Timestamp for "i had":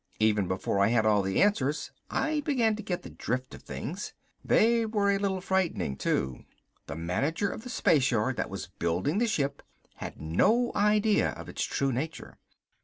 0.79-1.05